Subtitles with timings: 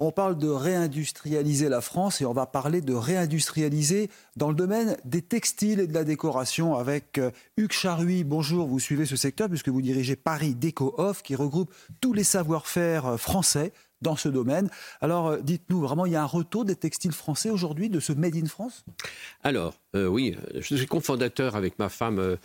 [0.00, 4.96] On parle de réindustrialiser la France et on va parler de réindustrialiser dans le domaine
[5.04, 8.22] des textiles et de la décoration avec euh, Hugues Charuy.
[8.22, 12.22] Bonjour, vous suivez ce secteur puisque vous dirigez Paris Déco Off qui regroupe tous les
[12.22, 14.70] savoir-faire euh, français dans ce domaine.
[15.00, 18.12] Alors, euh, dites-nous, vraiment, il y a un retour des textiles français aujourd'hui, de ce
[18.12, 18.84] Made in France?
[19.42, 22.36] Alors, oui, je suis cofondateur avec ma femme.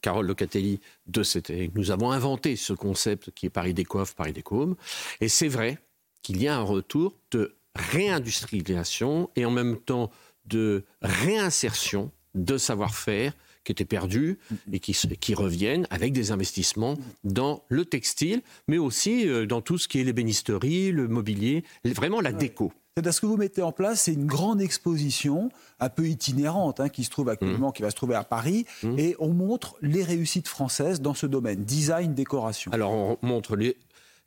[0.00, 1.52] Carole Locatelli de cette.
[1.74, 4.76] Nous avons inventé ce concept qui est Paris Déco Off, Paris Déco Home.
[5.20, 5.78] Et c'est vrai
[6.26, 10.10] qu'il y a un retour de réindustrialisation et en même temps
[10.46, 13.32] de réinsertion de savoir-faire
[13.62, 14.38] qui étaient perdus
[14.72, 19.78] et qui, qui, reviennent avec des investissements dans le textile, mais aussi euh, dans tout
[19.78, 22.72] ce qui est l'ébénisterie, le mobilier, vraiment la déco.
[22.96, 27.04] Ce que vous mettez en place, c'est une grande exposition, un peu itinérante, hein, qui
[27.04, 27.72] se trouve actuellement, mmh.
[27.72, 28.98] qui va se trouver à Paris, mmh.
[28.98, 32.72] et on montre les réussites françaises dans ce domaine, design, décoration.
[32.72, 33.76] Alors on montre les,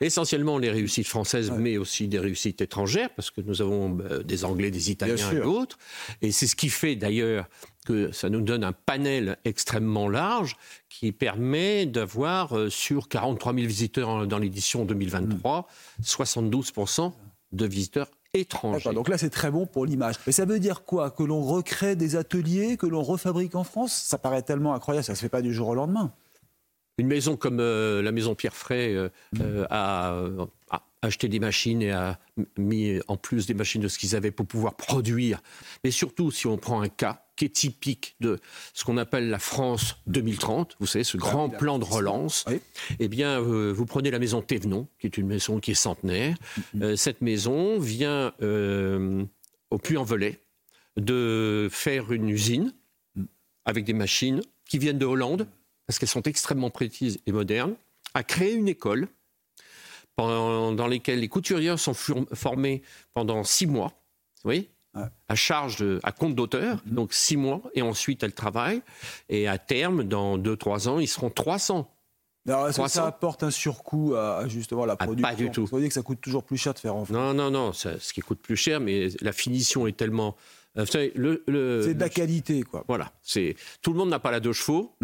[0.02, 4.46] essentiellement les réussites françaises, mais aussi des réussites étrangères, parce que nous avons bah, des
[4.46, 5.78] Anglais, des Italiens et d'autres.
[6.22, 7.48] Et c'est ce qui fait d'ailleurs
[7.86, 10.56] que ça nous donne un panel extrêmement large
[10.90, 15.68] qui permet d'avoir euh, sur 43 000 visiteurs dans l'édition 2023,
[16.04, 17.12] 72%
[17.52, 18.94] de visiteurs étrangers.
[18.94, 20.16] Donc là, c'est très bon pour l'image.
[20.28, 21.10] Mais ça veut dire quoi?
[21.10, 23.94] Que l'on recrée des ateliers, que l'on refabrique en France?
[23.94, 26.14] Ça paraît tellement incroyable, ça ne se fait pas du jour au lendemain.
[27.00, 29.08] Une maison comme euh, la maison Pierre Fray euh,
[29.40, 30.22] euh, a,
[31.02, 32.20] acheté des machines et a
[32.58, 35.42] mis en plus des machines de ce qu'ils avaient pour pouvoir produire.
[35.86, 38.38] Mais surtout, si on prend un cas qui est typique de
[38.74, 42.44] ce qu'on appelle la France 2030, vous savez, ce grand plan de relance,
[43.00, 46.36] eh bien, vous prenez la maison Thévenon, qui est une maison qui est centenaire.
[46.76, 46.98] Mm-hmm.
[46.98, 50.38] cette maison vient au Puy-en-Velay
[50.98, 52.74] de faire une usine
[53.16, 53.24] mm.
[53.64, 55.48] avec des machines qui viennent de Hollande,
[55.90, 57.74] parce qu'elles sont extrêmement précises et modernes,
[58.14, 59.08] a créé une école
[60.18, 63.94] dans laquelle les couturières sont formées pendant six mois,
[64.46, 66.94] oui, à charge, à compte d'auteur, mm-hmm.
[66.94, 68.84] donc six mois, et ensuite elles travaillent,
[69.30, 71.92] et à terme, dans deux, trois ans, ils seront 300.
[72.48, 75.62] Alors, est-ce que ça apporte un surcoût à justement la production ah, Pas du tout.
[75.62, 77.18] Vous voyez que ça coûte toujours plus cher de faire en France.
[77.18, 77.74] Non, non, non.
[77.74, 80.36] ce qui coûte plus cher, mais la finition est tellement.
[80.78, 82.84] Euh, c'est de la qualité, quoi.
[82.88, 83.12] Voilà.
[83.24, 84.96] C'est tout le monde n'a pas la deux chevaux.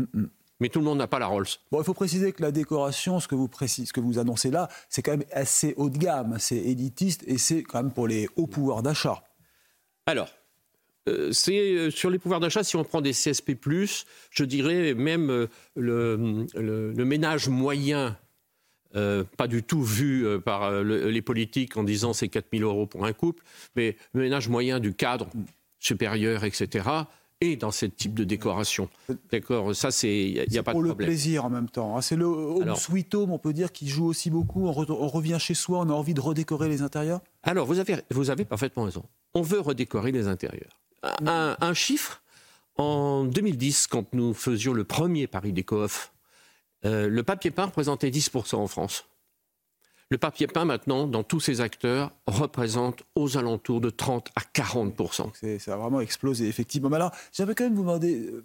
[0.59, 1.47] Mais tout le monde n'a pas la Rolls.
[1.71, 4.69] Bon, il faut préciser que la décoration, ce que vous, ce que vous annoncez là,
[4.89, 8.29] c'est quand même assez haut de gamme, c'est élitiste et c'est quand même pour les
[8.37, 9.23] hauts pouvoirs d'achat.
[10.05, 10.29] Alors,
[11.09, 13.51] euh, c'est euh, sur les pouvoirs d'achat, si on prend des CSP,
[14.31, 18.17] je dirais même euh, le, ménage moyen,
[18.93, 23.11] pas du tout vu par les politiques en disant c'est 4 000 euros pour un
[23.11, 23.43] couple,
[23.75, 25.27] mais le ménage moyen du cadre
[25.79, 27.03] supérieur, etc
[27.41, 28.89] et dans ce type de décoration.
[29.31, 30.93] D'accord, ça c'est il n'y a, pas de problème.
[30.93, 31.97] pour le plaisir en même temps.
[31.97, 32.01] Hein.
[32.01, 34.67] C'est le home sweet home, on peut dire, qui joue aussi beaucoup.
[34.67, 34.71] On,
[35.07, 37.21] revient chez soi, on a envie de redécorer les intérieurs.
[37.43, 39.03] Alors vous avez vous avez parfaitement raison.
[39.33, 40.79] On veut redécorer les intérieurs.
[41.25, 42.23] Un, chiffre
[42.77, 46.13] en 2010, quand nous faisions le premier Paris Déco Off,
[46.83, 49.05] euh, le papier peint représentait 10% en France.
[50.11, 54.93] Le papier peint, maintenant, dans tous ses acteurs, représente aux alentours de 30 à 40
[55.59, 56.89] Ça a vraiment explosé, effectivement.
[56.89, 58.43] Mais alors, j'avais quand même vous demander, euh,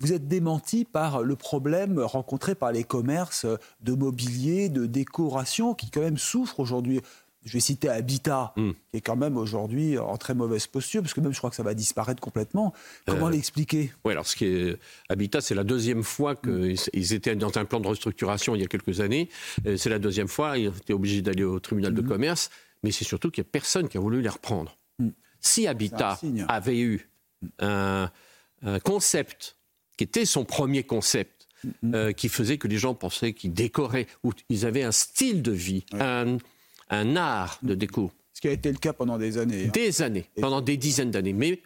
[0.00, 3.46] vous êtes démenti par le problème rencontré par les commerces
[3.80, 7.00] de mobilier, de décoration, qui quand même souffrent aujourd'hui
[7.48, 8.72] je vais citer Habitat, hmm.
[8.90, 11.56] qui est quand même aujourd'hui en très mauvaise posture, parce que même je crois que
[11.56, 12.74] ça va disparaître complètement.
[13.06, 13.90] Comment euh, l'expliquer?
[14.04, 14.78] Oui, alors ce qui est
[15.08, 17.14] Habitat, c'est la deuxième fois qu'ils hmm.
[17.14, 19.30] étaient dans un plan de restructuration il y a quelques années.
[19.66, 22.08] Euh, c'est la deuxième fois, ils étaient obligés d'aller au tribunal de hmm.
[22.08, 22.50] commerce,
[22.82, 24.76] mais c'est surtout qu'il n'y a personne qui a voulu les reprendre.
[25.40, 27.08] Si Habitat avait eu
[27.60, 28.10] un,
[28.84, 29.56] concept
[29.96, 31.48] qui était son premier concept,
[31.94, 35.52] euh, qui faisait que les gens pensaient qu'ils décoraient, ou ils avaient un style de
[35.52, 36.38] vie, un
[36.90, 38.12] un art de déco.
[38.32, 39.66] Ce qui a été le cas pendant des années.
[39.66, 39.70] Hein.
[39.72, 41.32] Des années, pendant des dizaines d'années.
[41.32, 41.60] Mais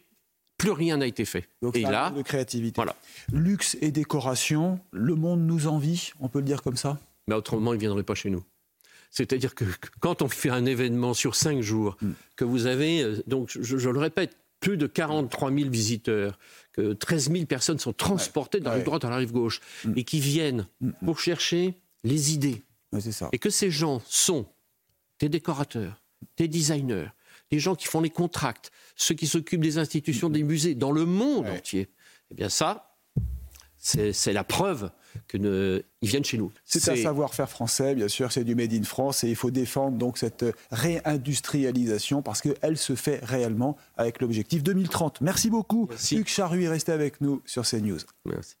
[0.57, 1.47] plus rien n'a été fait.
[1.61, 2.75] Donc, et là, de créativité.
[2.75, 2.95] Voilà.
[3.31, 6.99] Luxe et décoration, le monde nous envie, on peut le dire comme ça?
[7.27, 8.43] Mais autrement, il ne viendrait pas chez nous.
[9.11, 9.65] C'est-à-dire que
[9.99, 12.11] quand on fait un événement sur cinq jours, hmm.
[12.35, 16.39] que vous avez, euh, donc je, le répète, plus de 43 000 visiteurs,
[16.71, 19.93] que 13 000 personnes sont transportées de la rive droite à la rive gauche, hmm.
[19.95, 20.91] et qui viennent hmm.
[21.05, 22.63] pour chercher les idées,
[22.99, 23.29] ça.
[23.31, 24.45] Et que ces gens sont
[25.19, 26.01] des décorateurs,
[26.37, 27.07] des designers,
[27.51, 31.05] des gens qui font les contracts, ceux qui s'occupent des institutions, des musées dans le
[31.05, 31.89] monde entier.
[32.31, 32.97] Eh bien ça,
[33.77, 34.89] c'est la preuve
[35.27, 36.51] qu'ils viennent chez nous.
[36.63, 39.97] C'est un savoir-faire français, bien sûr, c'est du Made in France et il faut défendre
[39.97, 45.21] donc cette réindustrialisation parce qu'elle se fait réellement avec l'objectif 2030.
[45.21, 46.17] Merci beaucoup, Merci.
[46.17, 47.99] Hugues Charruy, restez avec nous sur CNews.
[48.25, 48.55] Merci.